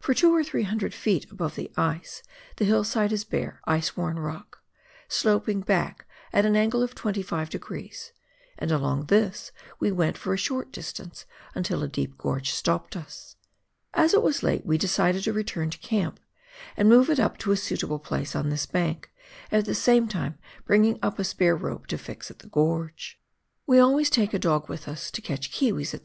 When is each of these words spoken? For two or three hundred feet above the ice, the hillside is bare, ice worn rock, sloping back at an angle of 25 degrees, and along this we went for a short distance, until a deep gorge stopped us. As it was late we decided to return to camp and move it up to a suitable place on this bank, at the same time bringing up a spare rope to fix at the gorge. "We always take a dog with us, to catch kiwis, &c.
For 0.00 0.14
two 0.14 0.34
or 0.34 0.42
three 0.42 0.64
hundred 0.64 0.92
feet 0.92 1.30
above 1.30 1.54
the 1.54 1.70
ice, 1.76 2.24
the 2.56 2.64
hillside 2.64 3.12
is 3.12 3.22
bare, 3.22 3.60
ice 3.66 3.96
worn 3.96 4.18
rock, 4.18 4.64
sloping 5.06 5.60
back 5.60 6.08
at 6.32 6.44
an 6.44 6.56
angle 6.56 6.82
of 6.82 6.96
25 6.96 7.48
degrees, 7.50 8.10
and 8.58 8.72
along 8.72 9.06
this 9.06 9.52
we 9.78 9.92
went 9.92 10.18
for 10.18 10.34
a 10.34 10.36
short 10.36 10.72
distance, 10.72 11.24
until 11.54 11.84
a 11.84 11.88
deep 11.88 12.18
gorge 12.18 12.50
stopped 12.50 12.96
us. 12.96 13.36
As 13.94 14.12
it 14.12 14.24
was 14.24 14.42
late 14.42 14.66
we 14.66 14.76
decided 14.76 15.22
to 15.22 15.32
return 15.32 15.70
to 15.70 15.78
camp 15.78 16.18
and 16.76 16.88
move 16.88 17.08
it 17.08 17.20
up 17.20 17.38
to 17.38 17.52
a 17.52 17.56
suitable 17.56 18.00
place 18.00 18.34
on 18.34 18.48
this 18.50 18.66
bank, 18.66 19.12
at 19.52 19.66
the 19.66 19.74
same 19.76 20.08
time 20.08 20.36
bringing 20.64 20.98
up 21.00 21.16
a 21.16 21.22
spare 21.22 21.54
rope 21.54 21.86
to 21.86 21.96
fix 21.96 22.28
at 22.28 22.40
the 22.40 22.48
gorge. 22.48 23.20
"We 23.68 23.78
always 23.78 24.10
take 24.10 24.34
a 24.34 24.38
dog 24.40 24.68
with 24.68 24.88
us, 24.88 25.12
to 25.12 25.20
catch 25.22 25.52
kiwis, 25.52 25.90
&c. 25.92 25.98